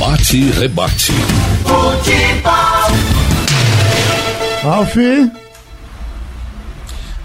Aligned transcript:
Bate 0.00 0.38
e 0.38 0.50
rebate. 0.52 1.12
Futebol. 1.62 2.90
Alfi. 4.64 5.30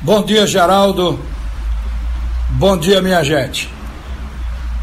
Bom 0.02 0.22
dia, 0.26 0.46
Geraldo. 0.46 1.18
Bom 2.50 2.78
dia, 2.78 3.02
minha 3.02 3.24
gente. 3.24 3.70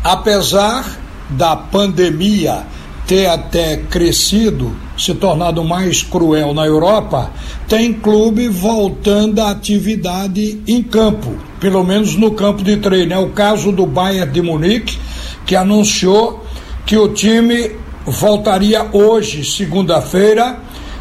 Apesar 0.03 0.87
da 1.29 1.55
pandemia 1.55 2.63
ter 3.07 3.27
até 3.27 3.76
crescido, 3.76 4.74
se 4.97 5.13
tornado 5.13 5.63
mais 5.63 6.03
cruel 6.03 6.54
na 6.54 6.65
Europa, 6.65 7.31
tem 7.69 7.93
clube 7.93 8.49
voltando 8.49 9.38
à 9.38 9.51
atividade 9.51 10.63
em 10.67 10.83
campo, 10.83 11.37
pelo 11.61 11.85
menos 11.85 12.17
no 12.17 12.31
campo 12.31 12.65
de 12.65 12.79
treino. 12.79 13.13
É 13.13 13.19
o 13.19 13.29
caso 13.33 13.71
do 13.71 13.85
Bayern 13.85 14.33
de 14.33 14.40
Munique, 14.40 14.99
que 15.45 15.54
anunciou 15.54 16.43
que 16.87 16.97
o 16.97 17.09
time 17.09 17.81
voltaria 18.06 18.87
hoje, 18.92 19.45
segunda-feira, 19.45 20.59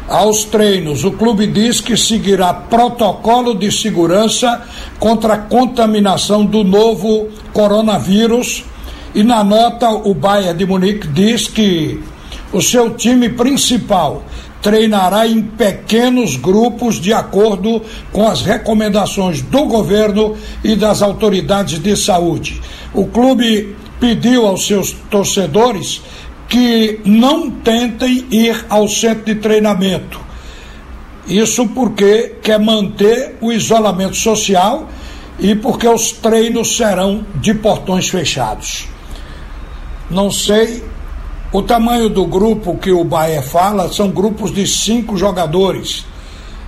aos 0.08 0.44
treinos. 0.44 1.04
O 1.04 1.12
clube 1.12 1.46
diz 1.46 1.80
que 1.80 1.96
seguirá 1.96 2.52
protocolo 2.52 3.54
de 3.54 3.70
segurança 3.70 4.62
contra 4.98 5.34
a 5.34 5.38
contaminação 5.38 6.44
do 6.44 6.62
novo 6.62 7.28
coronavírus. 7.52 8.64
E 9.14 9.22
na 9.22 9.44
nota, 9.44 9.90
o 9.90 10.14
Bayern 10.14 10.58
de 10.58 10.66
Munique 10.66 11.06
diz 11.08 11.48
que 11.48 12.00
o 12.52 12.60
seu 12.60 12.94
time 12.94 13.28
principal 13.30 14.22
treinará 14.60 15.26
em 15.26 15.42
pequenos 15.42 16.36
grupos 16.36 17.00
de 17.00 17.12
acordo 17.12 17.82
com 18.12 18.28
as 18.28 18.42
recomendações 18.42 19.42
do 19.42 19.64
governo 19.64 20.36
e 20.62 20.76
das 20.76 21.02
autoridades 21.02 21.80
de 21.80 21.96
saúde. 21.96 22.60
O 22.94 23.06
clube 23.06 23.74
pediu 23.98 24.46
aos 24.46 24.66
seus 24.66 24.92
torcedores 25.10 26.00
que 26.52 27.00
não 27.06 27.50
tentem 27.50 28.26
ir 28.30 28.66
ao 28.68 28.86
centro 28.86 29.24
de 29.24 29.36
treinamento. 29.36 30.20
Isso 31.26 31.66
porque 31.68 32.34
quer 32.42 32.60
manter 32.60 33.38
o 33.40 33.50
isolamento 33.50 34.16
social 34.16 34.86
e 35.38 35.54
porque 35.54 35.88
os 35.88 36.12
treinos 36.12 36.76
serão 36.76 37.24
de 37.36 37.54
portões 37.54 38.10
fechados. 38.10 38.86
Não 40.10 40.30
sei 40.30 40.84
o 41.50 41.62
tamanho 41.62 42.10
do 42.10 42.26
grupo 42.26 42.76
que 42.76 42.92
o 42.92 43.02
Bahia 43.02 43.40
fala 43.40 43.90
são 43.90 44.10
grupos 44.10 44.52
de 44.52 44.66
cinco 44.66 45.16
jogadores. 45.16 46.04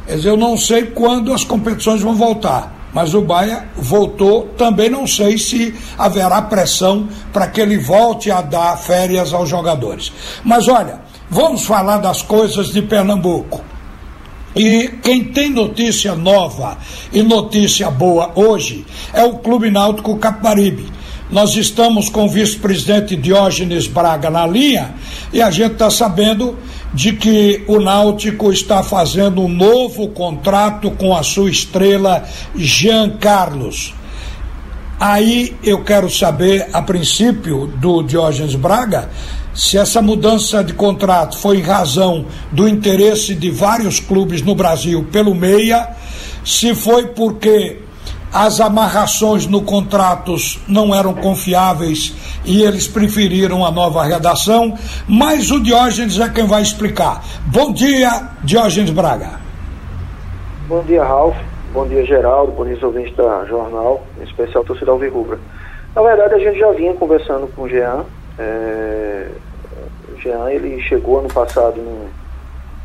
Quer 0.06 0.16
dizer, 0.16 0.31
eu 0.31 0.37
não 0.39 0.56
sei 0.56 0.84
quando 0.84 1.31
as 1.31 1.44
competições 1.44 2.00
vão 2.00 2.14
voltar 2.14 2.73
mas 2.95 3.12
o 3.12 3.20
Bahia 3.20 3.69
voltou. 3.77 4.45
Também 4.56 4.89
não 4.89 5.06
sei 5.06 5.37
se 5.37 5.75
haverá 5.98 6.41
pressão 6.41 7.09
para 7.33 7.48
que 7.48 7.61
ele 7.61 7.77
volte 7.77 8.31
a 8.31 8.41
dar 8.41 8.77
férias 8.78 9.34
aos 9.34 9.48
jogadores. 9.48 10.12
Mas 10.45 10.69
olha, 10.69 11.00
vamos 11.28 11.67
falar 11.67 11.98
das 11.98 12.22
coisas 12.22 12.69
de 12.69 12.81
Pernambuco. 12.81 13.61
E 14.56 14.89
quem 15.03 15.25
tem 15.25 15.50
notícia 15.50 16.15
nova 16.15 16.78
e 17.12 17.22
notícia 17.22 17.91
boa 17.91 18.31
hoje 18.37 18.87
é 19.12 19.25
o 19.25 19.39
Clube 19.39 19.69
Náutico 19.69 20.17
Caparibe. 20.17 20.87
Nós 21.28 21.56
estamos 21.56 22.09
com 22.09 22.27
o 22.27 22.28
vice-presidente 22.28 23.17
Diógenes 23.17 23.89
Braga 23.89 24.31
na 24.31 24.47
linha 24.47 24.95
e 25.33 25.42
a 25.42 25.50
gente 25.50 25.72
está 25.72 25.91
sabendo 25.91 26.56
de 26.95 27.12
que 27.12 27.64
o 27.67 27.81
Náutico 27.81 28.53
está 28.53 28.83
fazendo 28.83 29.42
um 29.42 29.48
novo 29.48 30.09
contrato 30.09 30.92
com 30.92 31.14
a 31.14 31.25
sua 31.25 31.50
estrela 31.50 32.25
Jean 32.55 33.11
Carlos. 33.19 33.92
Aí 34.98 35.56
eu 35.62 35.83
quero 35.83 36.09
saber, 36.09 36.69
a 36.72 36.81
princípio, 36.81 37.67
do 37.67 38.03
Diógenes 38.03 38.55
Braga, 38.55 39.11
se 39.53 39.77
essa 39.77 40.00
mudança 40.00 40.62
de 40.62 40.72
contrato 40.72 41.37
foi 41.37 41.59
em 41.59 41.62
razão 41.62 42.27
do 42.53 42.69
interesse 42.69 43.34
de 43.34 43.50
vários 43.50 43.98
clubes 43.98 44.41
no 44.41 44.55
Brasil 44.55 45.06
pelo 45.11 45.34
Meia, 45.34 45.89
se 46.45 46.75
foi 46.75 47.09
porque 47.09 47.84
as 48.34 48.61
amarrações 48.61 49.47
no 49.47 49.62
contratos 49.62 50.61
não 50.67 50.93
eram 50.93 51.15
confiáveis 51.15 52.12
e 52.45 52.65
eles 52.65 52.89
preferiram 52.89 53.65
a 53.65 53.71
nova 53.71 54.03
redação, 54.03 54.77
mas 55.06 55.53
o 55.53 55.62
Diógenes 55.62 56.19
é 56.19 56.28
quem 56.28 56.44
vai 56.44 56.61
explicar. 56.61 57.23
Bom 57.47 57.73
dia, 57.73 58.31
Diógenes 58.43 58.91
Braga. 58.91 59.39
Bom 60.67 60.83
dia, 60.83 61.05
Ralf. 61.05 61.37
Bom 61.73 61.87
dia, 61.87 62.05
Geraldo. 62.05 62.50
Bom 62.50 62.65
dia, 62.65 62.77
ouvintes 62.83 63.15
da 63.15 63.44
Jornal, 63.44 64.05
em 64.21 64.25
especial 64.25 64.65
torcida 64.65 64.91
Alvirrubra. 64.91 65.39
Na 65.94 66.03
verdade, 66.03 66.34
a 66.34 66.39
gente 66.39 66.59
já 66.59 66.73
vinha 66.73 66.93
conversando 66.94 67.47
com 67.55 67.62
o 67.62 67.69
Jean. 67.69 68.05
É... 68.37 69.28
O 70.12 70.21
Jean, 70.21 70.50
ele 70.50 70.83
chegou 70.83 71.21
ano 71.21 71.28
passado 71.28 71.77
num, 71.77 72.09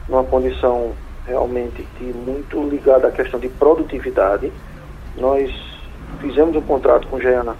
numa 0.07 0.23
condição 0.25 0.91
realmente 1.25 1.87
muito 2.27 2.69
ligada 2.69 3.07
à 3.07 3.11
questão 3.11 3.39
de 3.39 3.49
produtividade 3.49 4.51
nós 5.19 5.51
fizemos 6.19 6.55
um 6.55 6.61
contrato 6.61 7.07
com 7.07 7.17
o 7.17 7.21
Geana 7.21 7.55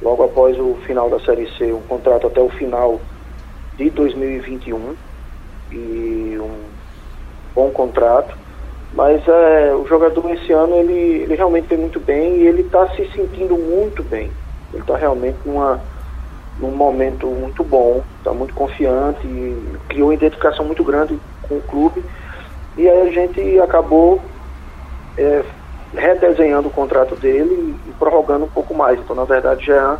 logo 0.00 0.22
após 0.22 0.58
o 0.58 0.74
final 0.86 1.10
da 1.10 1.18
Série 1.20 1.50
C, 1.56 1.72
um 1.72 1.82
contrato 1.82 2.26
até 2.26 2.40
o 2.40 2.48
final 2.50 3.00
de 3.76 3.90
2021 3.90 4.94
e 5.72 6.38
um 6.40 6.60
bom 7.54 7.70
contrato. 7.70 8.36
Mas 8.94 9.26
é, 9.28 9.74
o 9.74 9.86
jogador 9.86 10.30
esse 10.30 10.52
ano 10.52 10.76
ele, 10.76 11.22
ele 11.22 11.34
realmente 11.34 11.68
foi 11.68 11.76
muito 11.76 12.00
bem 12.00 12.36
e 12.36 12.46
ele 12.46 12.62
está 12.62 12.88
se 12.94 13.04
sentindo 13.12 13.56
muito 13.56 14.02
bem. 14.02 14.30
Ele 14.72 14.82
está 14.82 14.96
realmente 14.96 15.38
numa, 15.44 15.80
num 16.58 16.70
momento 16.70 17.26
muito 17.26 17.62
bom, 17.62 18.02
está 18.18 18.32
muito 18.32 18.54
confiante, 18.54 19.26
criou 19.88 20.08
uma 20.08 20.14
identificação 20.14 20.64
muito 20.64 20.82
grande 20.82 21.18
com 21.42 21.56
o 21.56 21.62
clube. 21.62 22.02
E 22.76 22.88
aí 22.88 23.08
a 23.08 23.12
gente 23.12 23.60
acabou 23.60 24.22
é, 25.18 25.42
redesenhando 25.94 26.68
o 26.68 26.70
contrato 26.70 27.16
dele 27.16 27.76
e 27.86 27.92
prorrogando 27.92 28.44
um 28.44 28.48
pouco 28.48 28.74
mais. 28.74 28.98
Então, 28.98 29.16
na 29.16 29.24
verdade, 29.24 29.66
já 29.66 29.98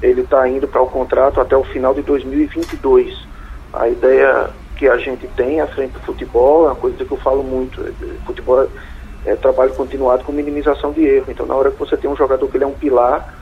ele 0.00 0.22
está 0.22 0.48
indo 0.48 0.66
para 0.68 0.82
o 0.82 0.86
contrato 0.86 1.40
até 1.40 1.56
o 1.56 1.64
final 1.64 1.94
de 1.94 2.02
2022. 2.02 3.26
A 3.72 3.88
ideia 3.88 4.50
que 4.76 4.88
a 4.88 4.96
gente 4.96 5.26
tem 5.28 5.60
à 5.60 5.66
frente 5.66 5.92
do 5.92 6.00
futebol 6.00 6.64
é 6.64 6.68
uma 6.68 6.76
coisa 6.76 7.04
que 7.04 7.10
eu 7.10 7.18
falo 7.18 7.42
muito. 7.42 7.82
É, 7.82 8.24
futebol 8.24 8.62
é, 8.62 8.68
é 9.32 9.36
trabalho 9.36 9.74
continuado 9.74 10.24
com 10.24 10.32
minimização 10.32 10.92
de 10.92 11.04
erro. 11.04 11.26
Então, 11.28 11.46
na 11.46 11.54
hora 11.54 11.70
que 11.70 11.78
você 11.78 11.96
tem 11.96 12.08
um 12.08 12.16
jogador 12.16 12.48
que 12.48 12.56
ele 12.56 12.64
é 12.64 12.66
um 12.66 12.72
pilar 12.72 13.34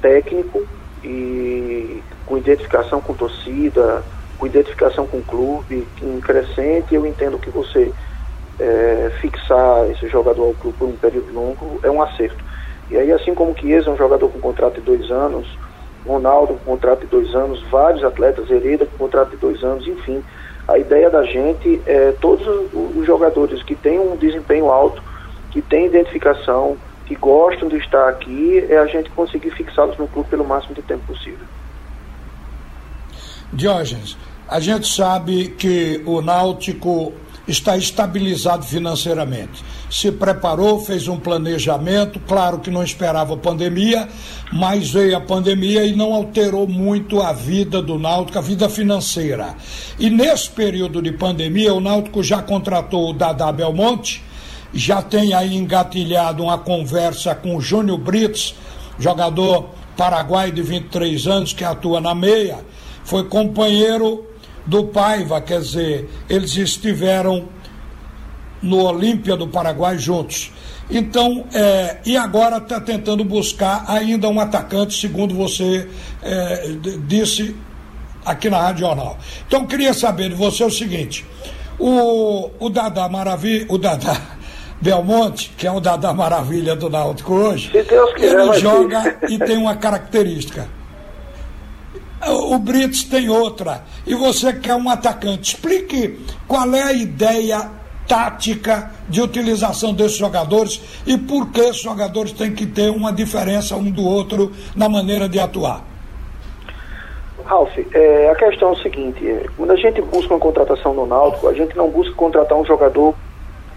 técnico 0.00 0.62
e 1.02 2.02
com 2.26 2.36
identificação 2.36 3.00
com 3.00 3.14
torcida, 3.14 4.02
com 4.38 4.46
identificação 4.46 5.06
com 5.06 5.22
clube, 5.22 5.86
em 6.02 6.20
crescente, 6.20 6.94
eu 6.94 7.06
entendo 7.06 7.38
que 7.38 7.50
você 7.50 7.92
é, 8.62 9.10
fixar 9.20 9.90
esse 9.90 10.08
jogador 10.08 10.44
ao 10.44 10.54
clube 10.54 10.78
por 10.78 10.88
um 10.88 10.96
período 10.96 11.32
longo 11.32 11.80
é 11.82 11.90
um 11.90 12.00
acerto. 12.00 12.42
E 12.90 12.96
aí, 12.96 13.10
assim 13.10 13.34
como 13.34 13.58
Chiesa 13.58 13.90
é 13.90 13.92
um 13.92 13.96
jogador 13.96 14.28
com 14.28 14.38
contrato 14.38 14.74
de 14.74 14.82
dois 14.82 15.10
anos, 15.10 15.46
Ronaldo 16.06 16.54
com 16.54 16.72
contrato 16.72 17.00
de 17.00 17.06
dois 17.06 17.34
anos, 17.34 17.62
vários 17.70 18.04
atletas, 18.04 18.50
Hereda 18.50 18.86
com 18.86 18.96
contrato 18.96 19.30
de 19.30 19.36
dois 19.36 19.62
anos, 19.64 19.86
enfim. 19.86 20.22
A 20.68 20.78
ideia 20.78 21.10
da 21.10 21.24
gente 21.24 21.80
é 21.86 22.12
todos 22.20 22.46
os 22.72 23.04
jogadores 23.04 23.62
que 23.62 23.74
têm 23.74 23.98
um 23.98 24.16
desempenho 24.16 24.70
alto, 24.70 25.02
que 25.50 25.60
têm 25.60 25.86
identificação, 25.86 26.76
que 27.06 27.16
gostam 27.16 27.68
de 27.68 27.78
estar 27.78 28.08
aqui, 28.08 28.64
é 28.68 28.78
a 28.78 28.86
gente 28.86 29.10
conseguir 29.10 29.50
fixá-los 29.50 29.98
no 29.98 30.06
clube 30.06 30.28
pelo 30.28 30.44
máximo 30.44 30.74
de 30.74 30.82
tempo 30.82 31.04
possível. 31.06 31.46
Diógenes, 33.52 34.16
a 34.48 34.60
gente 34.60 34.86
sabe 34.86 35.48
que 35.48 36.02
o 36.06 36.22
Náutico 36.22 37.12
está 37.46 37.76
estabilizado 37.76 38.64
financeiramente. 38.64 39.64
Se 39.90 40.12
preparou, 40.12 40.80
fez 40.80 41.08
um 41.08 41.18
planejamento, 41.18 42.20
claro 42.20 42.60
que 42.60 42.70
não 42.70 42.82
esperava 42.82 43.34
a 43.34 43.36
pandemia, 43.36 44.08
mas 44.52 44.90
veio 44.90 45.16
a 45.16 45.20
pandemia 45.20 45.84
e 45.84 45.94
não 45.94 46.14
alterou 46.14 46.66
muito 46.66 47.20
a 47.20 47.32
vida 47.32 47.82
do 47.82 47.98
Náutico, 47.98 48.38
a 48.38 48.42
vida 48.42 48.68
financeira. 48.68 49.54
E 49.98 50.08
nesse 50.08 50.50
período 50.50 51.02
de 51.02 51.12
pandemia, 51.12 51.74
o 51.74 51.80
Náutico 51.80 52.22
já 52.22 52.40
contratou 52.42 53.10
o 53.10 53.12
Dadá 53.12 53.50
Belmonte, 53.50 54.22
já 54.72 55.02
tem 55.02 55.34
aí 55.34 55.54
engatilhado 55.54 56.42
uma 56.42 56.58
conversa 56.58 57.34
com 57.34 57.56
o 57.56 57.60
Júnior 57.60 57.98
Brits, 57.98 58.54
jogador 58.98 59.70
paraguaio 59.96 60.52
de 60.52 60.62
23 60.62 61.26
anos 61.26 61.52
que 61.52 61.64
atua 61.64 62.00
na 62.00 62.14
meia, 62.14 62.58
foi 63.04 63.24
companheiro 63.24 64.31
do 64.66 64.84
Paiva, 64.84 65.40
quer 65.40 65.60
dizer, 65.60 66.08
eles 66.28 66.56
estiveram 66.56 67.48
no 68.62 68.84
Olímpia 68.84 69.36
do 69.36 69.48
Paraguai 69.48 69.98
juntos. 69.98 70.52
Então, 70.90 71.44
é, 71.52 71.98
e 72.04 72.16
agora 72.16 72.58
está 72.58 72.80
tentando 72.80 73.24
buscar 73.24 73.84
ainda 73.88 74.28
um 74.28 74.38
atacante, 74.38 74.94
segundo 74.94 75.34
você 75.34 75.88
é, 76.22 76.76
disse 77.06 77.56
aqui 78.24 78.48
na 78.48 78.58
Rádio 78.60 78.86
Jornal. 78.86 79.18
Então, 79.46 79.66
queria 79.66 79.94
saber 79.94 80.28
de 80.28 80.34
você 80.34 80.62
o 80.62 80.70
seguinte: 80.70 81.24
o, 81.78 82.50
o 82.60 82.68
Dada 82.68 83.08
Maravilha, 83.08 83.66
o 83.68 83.78
Dada 83.78 84.16
Belmonte, 84.80 85.52
que 85.56 85.66
é 85.66 85.72
o 85.72 85.80
Dada 85.80 86.12
Maravilha 86.12 86.76
do 86.76 86.90
Náutico 86.90 87.32
hoje, 87.32 87.70
quiser, 87.70 88.40
ele 88.40 88.60
joga 88.60 89.18
e 89.28 89.38
tem 89.38 89.56
uma 89.56 89.76
característica 89.76 90.68
o 92.30 92.58
Brits 92.58 93.04
tem 93.04 93.28
outra, 93.28 93.82
e 94.06 94.14
você 94.14 94.52
quer 94.52 94.74
um 94.74 94.88
atacante. 94.88 95.54
Explique 95.54 96.20
qual 96.46 96.72
é 96.74 96.82
a 96.82 96.92
ideia 96.92 97.70
tática 98.06 98.90
de 99.08 99.20
utilização 99.20 99.92
desses 99.92 100.16
jogadores 100.16 101.02
e 101.06 101.16
por 101.16 101.50
que 101.50 101.60
esses 101.60 101.82
jogadores 101.82 102.32
têm 102.32 102.52
que 102.52 102.66
ter 102.66 102.90
uma 102.90 103.12
diferença 103.12 103.76
um 103.76 103.90
do 103.90 104.04
outro 104.04 104.52
na 104.76 104.88
maneira 104.88 105.28
de 105.28 105.38
atuar. 105.38 105.82
Ralf, 107.44 107.76
é, 107.92 108.30
a 108.30 108.34
questão 108.34 108.70
é 108.70 108.72
o 108.72 108.76
seguinte, 108.76 109.26
é, 109.28 109.46
quando 109.56 109.72
a 109.72 109.76
gente 109.76 110.00
busca 110.00 110.32
uma 110.32 110.40
contratação 110.40 110.94
no 110.94 111.06
Náutico, 111.06 111.48
a 111.48 111.54
gente 111.54 111.76
não 111.76 111.90
busca 111.90 112.14
contratar 112.14 112.56
um 112.56 112.64
jogador 112.64 113.14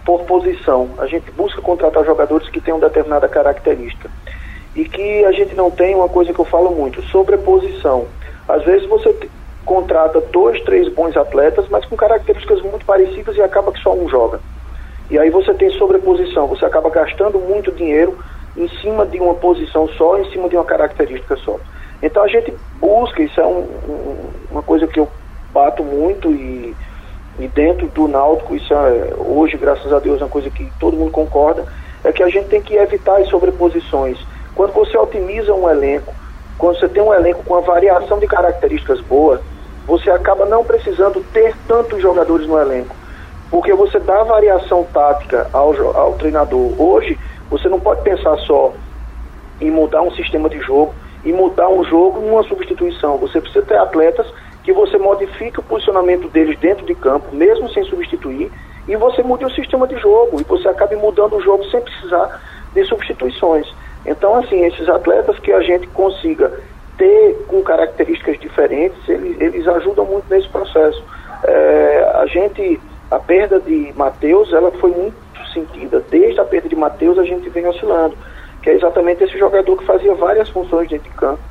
por 0.05 0.23
posição, 0.25 0.89
a 0.99 1.07
gente 1.07 1.31
busca 1.31 1.61
contratar 1.61 2.05
jogadores 2.05 2.47
que 2.49 2.61
tenham 2.61 2.79
determinada 2.79 3.27
característica 3.27 4.09
e 4.75 4.85
que 4.85 5.25
a 5.25 5.31
gente 5.31 5.55
não 5.55 5.71
tem 5.71 5.95
uma 5.95 6.07
coisa 6.07 6.31
que 6.31 6.39
eu 6.39 6.45
falo 6.45 6.71
muito, 6.71 7.01
sobreposição. 7.03 8.05
Às 8.47 8.63
vezes 8.63 8.87
você 8.87 9.15
contrata 9.65 10.21
dois, 10.21 10.61
três 10.63 10.87
bons 10.93 11.17
atletas, 11.17 11.67
mas 11.69 11.85
com 11.85 11.95
características 11.95 12.61
muito 12.61 12.85
parecidas 12.85 13.35
e 13.35 13.41
acaba 13.41 13.71
que 13.71 13.79
só 13.79 13.93
um 13.93 14.07
joga. 14.07 14.39
E 15.09 15.17
aí 15.17 15.29
você 15.29 15.53
tem 15.53 15.69
sobreposição, 15.71 16.47
você 16.47 16.65
acaba 16.65 16.89
gastando 16.89 17.39
muito 17.39 17.71
dinheiro 17.71 18.17
em 18.55 18.67
cima 18.81 19.05
de 19.05 19.19
uma 19.19 19.33
posição 19.35 19.87
só, 19.89 20.17
em 20.17 20.31
cima 20.31 20.47
de 20.47 20.55
uma 20.55 20.63
característica 20.63 21.35
só. 21.37 21.59
Então 22.01 22.23
a 22.23 22.27
gente 22.27 22.53
busca, 22.79 23.21
isso 23.21 23.39
é 23.39 23.45
um, 23.45 23.59
um, 23.59 24.29
uma 24.51 24.63
coisa 24.63 24.87
que 24.87 24.99
eu 24.99 25.07
bato 25.51 25.83
muito 25.83 26.31
e, 26.31 26.75
e 27.39 27.47
dentro 27.47 27.87
do 27.87 28.07
Náutico, 28.07 28.55
isso 28.55 28.73
é, 28.73 29.13
hoje, 29.17 29.57
graças 29.57 29.91
a 29.91 29.99
Deus, 29.99 30.21
é 30.21 30.23
uma 30.23 30.29
coisa 30.29 30.49
que 30.49 30.71
todo 30.79 30.97
mundo 30.97 31.11
concorda, 31.11 31.65
é 32.03 32.11
que 32.11 32.21
a 32.21 32.29
gente 32.29 32.47
tem 32.47 32.61
que 32.61 32.75
evitar 32.75 33.17
as 33.17 33.27
sobreposições. 33.29 34.17
Quando 34.53 34.73
você 34.73 34.97
otimiza 34.97 35.53
um 35.53 35.69
elenco, 35.69 36.13
quando 36.57 36.79
você 36.79 36.87
tem 36.87 37.03
um 37.03 37.13
elenco 37.13 37.43
com 37.43 37.53
uma 37.53 37.61
variação 37.61 38.19
de 38.19 38.27
características 38.27 39.01
boa, 39.01 39.41
você 39.85 40.09
acaba 40.09 40.45
não 40.45 40.63
precisando 40.63 41.23
ter 41.31 41.55
tantos 41.67 42.01
jogadores 42.01 42.47
no 42.47 42.59
elenco. 42.59 42.95
Porque 43.51 43.73
você 43.73 43.99
dá 43.99 44.23
variação 44.23 44.83
tática 44.91 45.47
ao, 45.53 45.73
ao 45.95 46.13
treinador. 46.13 46.81
Hoje, 46.81 47.17
você 47.49 47.69
não 47.69 47.79
pode 47.79 48.01
pensar 48.01 48.37
só 48.39 48.73
em 49.61 49.69
mudar 49.69 50.01
um 50.01 50.11
sistema 50.11 50.49
de 50.49 50.59
jogo 50.59 50.93
e 51.23 51.31
mudar 51.31 51.69
um 51.69 51.83
jogo 51.83 52.19
numa 52.19 52.43
substituição. 52.43 53.17
Você 53.17 53.39
precisa 53.39 53.65
ter 53.65 53.77
atletas 53.77 54.25
que 54.63 54.73
você 54.73 54.97
modifique 54.97 55.59
o 55.59 55.63
posicionamento 55.63 56.27
deles 56.29 56.57
dentro 56.59 56.85
de 56.85 56.95
campo, 56.95 57.35
mesmo 57.35 57.69
sem 57.69 57.83
substituir, 57.85 58.51
e 58.87 58.95
você 58.95 59.21
mude 59.21 59.45
o 59.45 59.51
sistema 59.51 59.87
de 59.87 59.97
jogo, 59.97 60.41
e 60.41 60.43
você 60.43 60.67
acabe 60.67 60.95
mudando 60.95 61.35
o 61.35 61.41
jogo 61.41 61.63
sem 61.65 61.81
precisar 61.81 62.41
de 62.73 62.83
substituições. 62.85 63.71
Então, 64.05 64.35
assim, 64.35 64.63
esses 64.65 64.87
atletas 64.87 65.39
que 65.39 65.51
a 65.51 65.61
gente 65.61 65.87
consiga 65.87 66.51
ter 66.97 67.45
com 67.47 67.61
características 67.61 68.39
diferentes, 68.39 68.97
eles, 69.07 69.39
eles 69.41 69.67
ajudam 69.67 70.05
muito 70.05 70.25
nesse 70.29 70.47
processo. 70.49 71.03
É, 71.43 72.11
a 72.15 72.25
gente, 72.27 72.79
a 73.11 73.19
perda 73.19 73.59
de 73.59 73.91
Matheus, 73.95 74.53
ela 74.53 74.71
foi 74.71 74.91
muito 74.91 75.15
sentida. 75.53 76.03
Desde 76.09 76.39
a 76.39 76.45
perda 76.45 76.69
de 76.69 76.75
Matheus, 76.75 77.17
a 77.17 77.23
gente 77.23 77.49
vem 77.49 77.65
oscilando, 77.67 78.15
que 78.61 78.69
é 78.69 78.73
exatamente 78.73 79.23
esse 79.23 79.37
jogador 79.37 79.77
que 79.77 79.85
fazia 79.85 80.13
várias 80.13 80.49
funções 80.49 80.89
dentro 80.89 81.09
de 81.09 81.15
campo. 81.15 81.41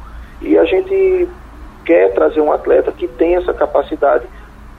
E 0.41 0.57
a 0.59 0.65
gente 0.65 1.29
quer 1.85 2.13
trazer 2.13 2.41
um 2.41 2.53
atleta 2.53 2.93
que 2.93 3.09
tem 3.09 3.37
essa 3.37 3.53
capacidade 3.53 4.25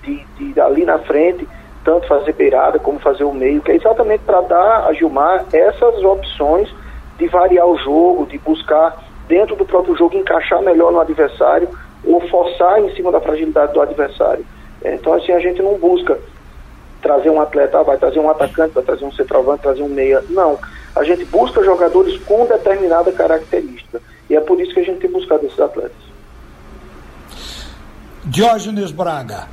de, 0.03 0.23
de 0.37 0.59
ali 0.59 0.85
na 0.85 0.99
frente, 0.99 1.47
tanto 1.83 2.07
fazer 2.07 2.33
beirada 2.33 2.79
como 2.79 2.99
fazer 2.99 3.23
o 3.23 3.33
meio, 3.33 3.61
que 3.61 3.71
é 3.71 3.75
exatamente 3.75 4.23
para 4.23 4.41
dar 4.41 4.87
a 4.87 4.93
Gilmar 4.93 5.45
essas 5.53 6.03
opções 6.03 6.73
de 7.17 7.27
variar 7.27 7.67
o 7.67 7.77
jogo, 7.77 8.25
de 8.25 8.37
buscar 8.37 9.03
dentro 9.27 9.55
do 9.55 9.65
próprio 9.65 9.95
jogo 9.95 10.17
encaixar 10.17 10.61
melhor 10.61 10.91
no 10.91 10.99
adversário 10.99 11.69
ou 12.03 12.21
forçar 12.29 12.79
em 12.79 12.93
cima 12.95 13.11
da 13.11 13.19
fragilidade 13.19 13.73
do 13.73 13.81
adversário. 13.81 14.45
É, 14.83 14.95
então 14.95 15.13
assim 15.13 15.31
a 15.31 15.39
gente 15.39 15.61
não 15.61 15.77
busca 15.77 16.17
trazer 17.01 17.29
um 17.29 17.39
atleta, 17.39 17.79
ah, 17.79 17.83
vai 17.83 17.97
trazer 17.97 18.19
um 18.19 18.29
atacante, 18.29 18.73
vai 18.73 18.83
trazer 18.83 19.05
um 19.05 19.11
centroavante, 19.11 19.61
trazer 19.61 19.83
um 19.83 19.89
meia. 19.89 20.23
Não. 20.29 20.57
A 20.95 21.03
gente 21.03 21.23
busca 21.25 21.63
jogadores 21.63 22.17
com 22.23 22.45
determinada 22.47 23.11
característica. 23.11 24.01
E 24.29 24.35
é 24.35 24.41
por 24.41 24.59
isso 24.59 24.73
que 24.73 24.79
a 24.79 24.83
gente 24.83 25.01
tem 25.01 25.11
buscado 25.11 25.45
esses 25.45 25.59
atletas. 25.59 25.91
Diógenes 28.23 28.91
Braga, 28.91 29.47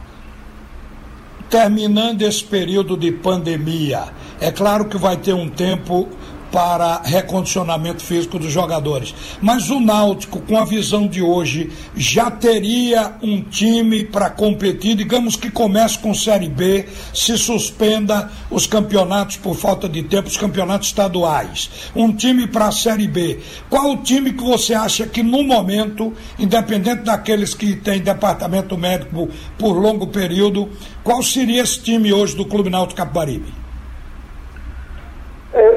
terminando 1.51 2.23
esse 2.23 2.43
período 2.43 2.97
de 2.97 3.13
pandemia, 3.13 4.05
é 4.41 4.51
claro 4.51 4.87
que 4.87 4.97
vai 4.97 5.19
ter 5.19 5.35
um 5.35 5.51
tempo 5.51 6.09
para 6.53 7.01
recondicionamento 7.03 8.03
físico 8.05 8.39
dos 8.39 8.53
jogadores. 8.53 9.15
Mas 9.41 9.71
o 9.71 9.81
Náutico, 9.81 10.41
com 10.43 10.59
a 10.59 10.67
visão 10.67 11.09
de 11.09 11.23
hoje, 11.23 11.73
já 11.97 12.31
teria 12.31 13.15
um 13.23 13.43
time 13.43 14.05
para 14.05 14.29
competir, 14.29 14.95
digamos 14.95 15.35
que 15.35 15.51
comece 15.51 15.99
com 15.99 16.15
Série 16.15 16.51
B, 16.51 16.87
se 17.15 17.39
suspenda 17.39 18.31
os 18.51 18.67
campeonatos 18.67 19.39
por 19.39 19.57
falta 19.57 19.89
de 19.89 20.03
tempo, 20.03 20.29
os 20.29 20.37
campeonatos 20.37 20.89
estaduais. 20.89 21.71
Um 21.97 22.13
time 22.15 22.47
para 22.47 22.69
a 22.69 22.73
Série 22.73 23.09
B. 23.09 23.41
Qual 23.71 23.93
o 23.93 24.03
time 24.03 24.35
que 24.35 24.45
você 24.45 24.75
acha 24.75 25.07
que 25.07 25.23
no 25.23 25.43
momento, 25.43 26.13
independente 26.39 27.03
daqueles 27.03 27.55
que 27.55 27.75
têm 27.77 28.03
departamento 28.03 28.77
médico 28.77 29.31
por 29.59 29.73
longo 29.73 30.07
período, 30.09 30.69
qual 31.03 31.23
seria 31.23 31.63
esse 31.63 31.81
time 31.81 32.13
hoje 32.13 32.37
do 32.37 32.45
Clube 32.45 32.69
Náutico 32.69 32.99
Capibaribe? 32.99 33.62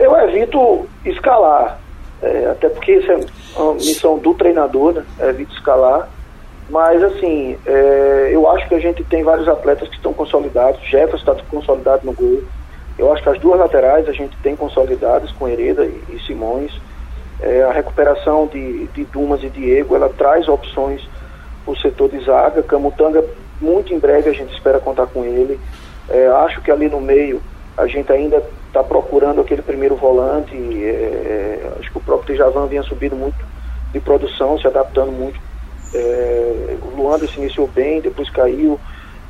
Eu 0.05 0.15
evito 0.19 0.87
escalar, 1.03 1.79
é, 2.21 2.45
até 2.51 2.69
porque 2.69 2.93
isso 2.93 3.11
é 3.11 3.19
uma 3.59 3.73
missão 3.73 4.19
do 4.19 4.35
treinador, 4.35 4.93
né? 4.93 5.03
evito 5.29 5.51
escalar. 5.55 6.07
Mas, 6.69 7.01
assim, 7.01 7.57
é, 7.65 8.29
eu 8.31 8.47
acho 8.51 8.67
que 8.67 8.75
a 8.75 8.79
gente 8.79 9.03
tem 9.05 9.23
vários 9.23 9.47
atletas 9.47 9.89
que 9.89 9.95
estão 9.95 10.13
consolidados. 10.13 10.79
Jefferson 10.87 11.31
está 11.31 11.35
consolidado 11.49 12.05
no 12.05 12.13
gol. 12.13 12.43
Eu 12.99 13.11
acho 13.11 13.23
que 13.23 13.29
as 13.29 13.39
duas 13.39 13.59
laterais 13.59 14.07
a 14.07 14.11
gente 14.11 14.37
tem 14.43 14.55
consolidadas 14.55 15.31
com 15.31 15.47
Hereda 15.47 15.83
e, 15.85 16.03
e 16.09 16.19
Simões. 16.27 16.71
É, 17.41 17.63
a 17.63 17.71
recuperação 17.71 18.45
de, 18.45 18.85
de 18.87 19.05
Dumas 19.05 19.41
e 19.43 19.49
Diego, 19.49 19.95
ela 19.95 20.09
traz 20.09 20.47
opções 20.47 21.01
para 21.63 21.73
o 21.73 21.77
setor 21.79 22.09
de 22.09 22.23
zaga. 22.23 22.61
Camutanga, 22.61 23.25
muito 23.59 23.91
em 23.91 23.97
breve 23.97 24.29
a 24.29 24.33
gente 24.33 24.53
espera 24.53 24.79
contar 24.79 25.07
com 25.07 25.25
ele. 25.25 25.59
É, 26.07 26.27
acho 26.27 26.61
que 26.61 26.69
ali 26.69 26.87
no 26.87 27.01
meio 27.01 27.41
a 27.75 27.87
gente 27.87 28.11
ainda 28.11 28.43
está 28.75 28.83
procurando 28.83 29.39
aquele 29.39 29.61
primeiro 29.61 29.95
volante. 29.95 30.53
É, 30.53 30.89
é, 30.89 31.71
acho 31.79 31.89
que 31.89 31.97
o 31.97 32.01
próprio 32.01 32.27
Tejavan 32.27 32.67
vinha 32.67 32.83
subindo 32.83 33.15
muito 33.15 33.37
de 33.93 33.99
produção, 34.01 34.59
se 34.59 34.67
adaptando 34.67 35.13
muito. 35.13 35.39
É, 35.93 36.75
o 36.81 36.97
Luanda 36.97 37.25
se 37.25 37.37
iniciou 37.39 37.67
bem, 37.67 38.01
depois 38.01 38.29
caiu. 38.29 38.77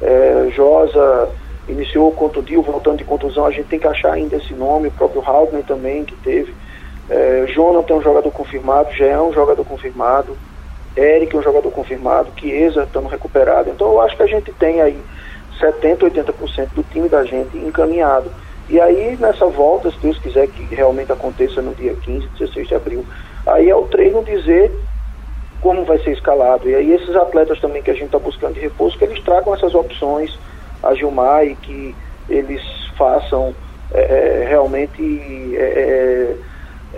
É, 0.01 0.47
Josa 0.55 1.29
iniciou 1.69 2.11
contundiu, 2.11 2.63
voltando 2.63 2.97
de 2.97 3.03
contusão. 3.03 3.45
A 3.45 3.51
gente 3.51 3.67
tem 3.67 3.79
que 3.79 3.87
achar 3.87 4.13
ainda 4.13 4.35
esse 4.37 4.53
nome. 4.55 4.87
O 4.87 4.91
próprio 4.91 5.21
Haldner 5.23 5.63
também, 5.63 6.03
que 6.03 6.15
teve. 6.15 6.53
É, 7.07 7.45
Jonathan 7.47 7.93
é 7.93 7.97
um 7.97 8.01
jogador 8.01 8.31
confirmado. 8.31 8.91
Jean 8.93 9.17
é 9.17 9.21
um 9.21 9.33
jogador 9.33 9.63
confirmado. 9.63 10.35
Eric 10.97 11.35
é 11.35 11.39
um 11.39 11.43
jogador 11.43 11.69
confirmado. 11.69 12.31
Chiesa 12.39 12.83
estamos 12.83 13.11
recuperado. 13.11 13.69
Então 13.69 13.87
eu 13.91 14.01
acho 14.01 14.17
que 14.17 14.23
a 14.23 14.27
gente 14.27 14.51
tem 14.53 14.81
aí 14.81 14.99
70%, 15.61 15.99
80% 15.99 16.69
do 16.73 16.83
time 16.83 17.07
da 17.07 17.23
gente 17.23 17.55
encaminhado. 17.57 18.31
E 18.67 18.79
aí, 18.81 19.15
nessa 19.19 19.45
volta, 19.45 19.91
se 19.91 19.99
Deus 19.99 20.17
quiser 20.17 20.47
que 20.47 20.63
realmente 20.73 21.11
aconteça 21.11 21.61
no 21.61 21.75
dia 21.75 21.93
15, 21.95 22.27
16 22.39 22.67
de 22.67 22.75
abril, 22.75 23.05
aí 23.45 23.69
é 23.69 23.75
o 23.75 23.83
treino 23.83 24.23
dizer 24.23 24.71
como 25.61 25.83
vai 25.83 25.97
ser 25.99 26.11
escalado. 26.11 26.69
E 26.69 26.75
aí, 26.75 26.91
esses 26.91 27.15
atletas 27.15 27.59
também 27.59 27.81
que 27.81 27.91
a 27.91 27.93
gente 27.93 28.05
está 28.05 28.19
buscando 28.19 28.55
de 28.55 28.59
repouso, 28.59 28.97
que 28.97 29.05
eles 29.05 29.23
tragam 29.23 29.53
essas 29.53 29.73
opções 29.75 30.37
a 30.81 30.93
Gilmar 30.93 31.45
e 31.45 31.55
que 31.55 31.95
eles 32.29 32.61
façam 32.97 33.53
é, 33.93 34.01
é 34.43 34.47
realmente 34.47 35.55
é, 35.55 35.63
é, 35.63 36.35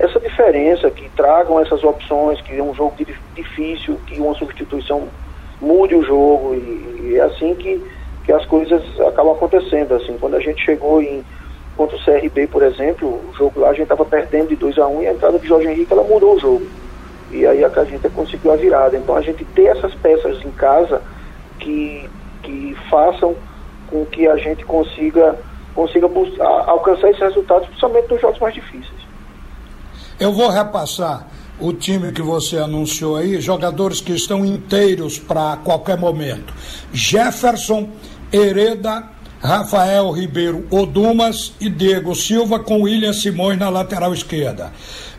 essa 0.04 0.20
diferença, 0.20 0.90
que 0.90 1.10
tragam 1.10 1.60
essas 1.60 1.84
opções, 1.84 2.40
que 2.42 2.58
é 2.58 2.64
um 2.64 2.74
jogo 2.74 2.96
difícil, 3.36 4.00
que 4.06 4.20
uma 4.20 4.36
substituição 4.36 5.08
mude 5.62 5.96
o 5.96 6.04
jogo. 6.04 6.54
E, 6.54 7.10
e 7.10 7.16
é 7.18 7.22
assim 7.22 7.56
que, 7.56 7.82
que 8.24 8.32
as 8.32 8.46
coisas 8.46 8.82
acabam 9.02 9.34
acontecendo. 9.34 9.96
Assim, 9.96 10.18
quando 10.18 10.36
a 10.36 10.40
gente 10.40 10.64
chegou 10.64 11.02
em 11.02 11.24
Contra 11.78 11.96
o 11.96 12.04
CRB, 12.04 12.48
por 12.48 12.64
exemplo, 12.64 13.08
o 13.08 13.34
jogo 13.38 13.60
lá 13.60 13.70
a 13.70 13.74
gente 13.74 13.84
estava 13.84 14.04
perdendo 14.04 14.50
de 14.50 14.56
2 14.56 14.80
a 14.80 14.88
1 14.88 14.98
um, 14.98 15.02
e 15.04 15.08
a 15.08 15.14
entrada 15.14 15.38
de 15.38 15.48
Jorge 15.48 15.68
Henrique 15.68 15.94
ela 15.94 16.04
mudou 16.04 16.36
o 16.36 16.40
jogo. 16.40 16.68
E 17.32 17.46
aí 17.46 17.64
a 17.64 17.84
gente 17.84 18.10
conseguiu 18.10 18.52
a 18.52 18.56
virada. 18.56 18.98
Então 18.98 19.16
a 19.16 19.22
gente 19.22 19.46
ter 19.46 19.66
essas 19.66 19.94
peças 19.96 20.44
em 20.44 20.52
casa 20.52 21.02
que, 21.60 22.10
que 22.42 22.76
façam 22.90 23.36
com 23.90 24.06
que 24.06 24.28
a 24.28 24.38
gente 24.38 24.66
consiga, 24.66 25.38
consiga 25.76 26.10
alcançar 26.66 27.10
esses 27.10 27.22
resultados, 27.22 27.68
principalmente 27.68 28.12
nos 28.12 28.22
jogos 28.22 28.40
mais 28.40 28.54
difíceis. 28.54 28.98
Eu 30.20 30.34
vou 30.34 30.50
repassar 30.50 31.28
o 31.60 31.74
time 31.74 32.12
que 32.12 32.22
você 32.22 32.58
anunciou 32.58 33.18
aí, 33.18 33.40
jogadores 33.40 34.02
que 34.02 34.14
estão 34.14 34.46
inteiros 34.46 35.18
para 35.20 35.58
qualquer 35.58 35.98
momento. 35.98 36.54
Jefferson, 36.92 37.90
Hereda, 38.32 39.04
Rafael 39.42 40.12
Ribeiro 40.12 40.66
Odumas 40.72 41.54
e 41.60 41.70
Diego 41.70 42.16
Silva 42.16 42.60
com 42.60 42.82
William 42.82 43.14
Simões 43.14 43.58
na 43.58 43.70
lateral 43.70 44.14
esquerda. 44.14 44.72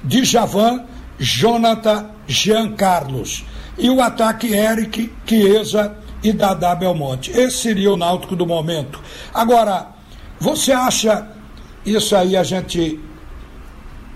Djavan, 0.02 0.84
Jonathan, 1.18 2.10
Jean 2.26 2.72
Carlos. 2.72 3.44
e 3.78 3.88
o 3.88 4.00
ataque 4.00 4.52
Eric, 4.52 5.12
Chiesa 5.25 5.96
e 6.22 6.32
Dadá 6.32 6.75
Belmonte. 6.75 7.30
Esse 7.30 7.58
seria 7.58 7.92
o 7.92 7.96
Náutico 7.96 8.34
do 8.34 8.44
momento. 8.44 9.00
Agora, 9.32 9.87
você 10.40 10.72
acha 10.72 11.28
isso 11.87 12.16
aí 12.16 12.37
a 12.37 12.42
gente 12.42 12.98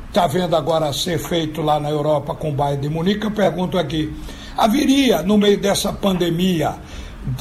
está 0.09 0.27
vendo 0.27 0.57
agora 0.57 0.93
ser 0.93 1.19
feito 1.19 1.63
lá 1.63 1.79
na 1.81 1.89
Europa 1.89 2.35
com 2.35 2.51
o 2.51 2.53
Bayern 2.53 2.83
de 2.83 2.89
Munique? 2.89 3.25
Eu 3.25 3.31
pergunto 3.31 3.79
aqui, 3.79 4.13
haveria 4.59 5.23
no 5.23 5.39
meio 5.39 5.59
dessa 5.59 5.93
pandemia 5.93 6.75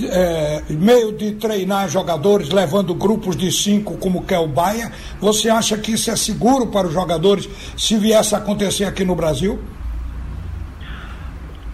é, 0.04 0.62
meio 0.70 1.12
de 1.12 1.34
treinar 1.34 1.90
jogadores 1.90 2.50
levando 2.50 2.94
grupos 2.94 3.36
de 3.36 3.52
cinco 3.52 3.98
como 3.98 4.24
quer 4.24 4.40
o 4.40 4.48
Bayern? 4.48 4.92
Você 5.20 5.50
acha 5.50 5.78
que 5.78 5.94
isso 5.94 6.12
é 6.12 6.16
seguro 6.16 6.68
para 6.68 6.88
os 6.88 6.94
jogadores 6.94 7.50
se 7.78 7.98
viesse 7.98 8.36
a 8.36 8.38
acontecer 8.38 8.86
aqui 8.86 9.04
no 9.04 9.16
Brasil? 9.16 9.60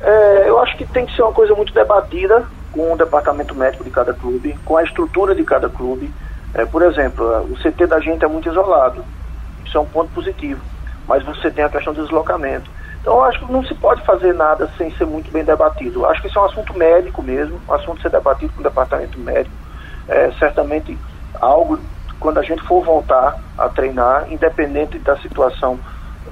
É, 0.01 0.45
eu 0.47 0.59
acho 0.59 0.77
que 0.77 0.85
tem 0.85 1.05
que 1.05 1.15
ser 1.15 1.21
uma 1.21 1.33
coisa 1.33 1.53
muito 1.53 1.73
debatida 1.73 2.45
com 2.71 2.93
o 2.93 2.97
departamento 2.97 3.55
médico 3.55 3.83
de 3.83 3.89
cada 3.89 4.13
clube, 4.13 4.57
com 4.63 4.77
a 4.77 4.83
estrutura 4.83 5.33
de 5.35 5.43
cada 5.43 5.67
clube. 5.67 6.11
É, 6.53 6.65
por 6.65 6.81
exemplo, 6.81 7.25
o 7.51 7.55
CT 7.55 7.87
da 7.87 7.99
gente 7.99 8.23
é 8.23 8.27
muito 8.27 8.49
isolado. 8.49 9.03
Isso 9.65 9.77
é 9.77 9.81
um 9.81 9.85
ponto 9.85 10.09
positivo. 10.13 10.61
Mas 11.07 11.23
você 11.23 11.51
tem 11.51 11.63
a 11.63 11.69
questão 11.69 11.93
do 11.93 12.03
deslocamento. 12.03 12.69
Então, 13.07 13.23
acho 13.23 13.39
que 13.39 13.49
não 13.49 13.63
se 13.63 13.73
pode 13.73 14.01
fazer 14.01 14.33
nada 14.33 14.69
sem 14.77 14.91
ser 14.97 15.05
muito 15.05 15.31
bem 15.31 15.41
debatido. 15.41 16.05
Acho 16.05 16.21
que 16.21 16.27
isso 16.27 16.37
é 16.37 16.41
um 16.41 16.45
assunto 16.45 16.77
médico 16.77 17.23
mesmo, 17.23 17.57
um 17.65 17.73
assunto 17.73 18.01
ser 18.01 18.09
debatido 18.09 18.51
com 18.51 18.59
o 18.59 18.63
departamento 18.63 19.17
médico. 19.17 19.55
É, 20.09 20.29
certamente, 20.37 20.97
algo, 21.39 21.79
quando 22.19 22.37
a 22.37 22.43
gente 22.43 22.61
for 22.63 22.83
voltar 22.83 23.39
a 23.57 23.69
treinar, 23.69 24.27
independente 24.29 24.99
da 24.99 25.15
situação 25.19 25.79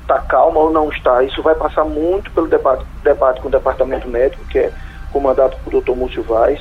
está 0.01 0.19
calma 0.19 0.59
ou 0.59 0.69
não 0.69 0.89
está, 0.89 1.23
isso 1.23 1.41
vai 1.41 1.55
passar 1.55 1.85
muito 1.85 2.29
pelo 2.31 2.47
debate, 2.47 2.85
debate 3.01 3.39
com 3.39 3.47
o 3.47 3.51
departamento 3.51 4.09
médico, 4.09 4.43
que 4.43 4.59
é 4.59 4.73
comandado 5.13 5.55
por 5.63 5.81
Dr. 5.81 5.95
Múcio 5.95 6.23
Vaz, 6.23 6.59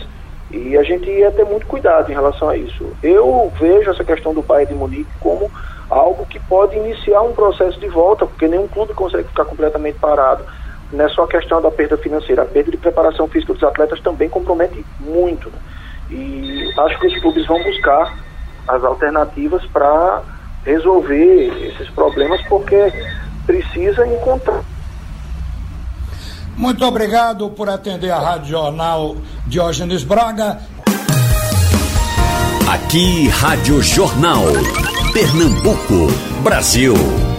e 0.49 0.78
a 0.78 0.85
gente 0.85 1.11
ia 1.11 1.33
ter 1.33 1.44
muito 1.44 1.66
cuidado 1.66 2.09
em 2.09 2.14
relação 2.14 2.49
a 2.49 2.56
isso. 2.56 2.87
Eu 3.02 3.52
vejo 3.59 3.90
essa 3.90 4.04
questão 4.04 4.33
do 4.33 4.42
Bayern 4.42 4.75
de 4.75 4.78
Munique 4.78 5.11
como 5.18 5.50
algo 5.94 6.26
que 6.26 6.40
pode 6.40 6.76
iniciar 6.76 7.22
um 7.22 7.32
processo 7.32 7.78
de 7.78 7.88
volta, 7.88 8.26
porque 8.26 8.48
nenhum 8.48 8.66
clube 8.66 8.92
consegue 8.94 9.28
ficar 9.28 9.44
completamente 9.44 9.98
parado. 9.98 10.44
Não 10.92 11.04
é 11.04 11.08
só 11.08 11.22
a 11.22 11.28
questão 11.28 11.62
da 11.62 11.70
perda 11.70 11.96
financeira, 11.96 12.42
a 12.42 12.46
perda 12.46 12.72
de 12.72 12.76
preparação 12.76 13.28
física 13.28 13.54
dos 13.54 13.62
atletas 13.62 14.00
também 14.00 14.28
compromete 14.28 14.84
muito. 14.98 15.48
Né? 15.48 15.58
E 16.10 16.72
acho 16.78 16.98
que 16.98 17.06
os 17.06 17.20
clubes 17.20 17.46
vão 17.46 17.62
buscar 17.62 18.12
as 18.66 18.82
alternativas 18.82 19.64
para 19.66 20.22
resolver 20.64 21.68
esses 21.68 21.88
problemas, 21.90 22.42
porque 22.48 22.92
precisa 23.46 24.06
encontrar. 24.06 24.62
Muito 26.56 26.84
obrigado 26.84 27.50
por 27.50 27.68
atender 27.68 28.10
a 28.10 28.18
Rádio 28.18 28.50
Jornal 28.50 29.16
Diógenes 29.46 30.02
Braga. 30.02 30.58
Aqui, 32.68 33.28
Rádio 33.28 33.82
Jornal. 33.82 34.42
Pernambuco, 35.14 36.09
Brasil. 36.42 37.33